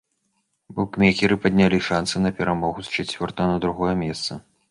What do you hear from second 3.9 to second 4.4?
месца.